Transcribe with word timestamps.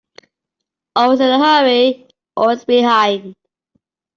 Always 0.95 1.19
in 1.19 1.29
a 1.29 1.37
hurry, 1.37 2.07
always 2.35 2.65
behind. 2.65 3.35